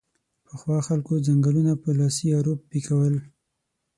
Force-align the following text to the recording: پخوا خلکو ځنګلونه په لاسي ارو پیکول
پخوا 0.45 0.77
خلکو 0.87 1.13
ځنګلونه 1.27 1.73
په 1.83 1.89
لاسي 1.97 2.27
ارو 2.37 2.53
پیکول 2.69 3.15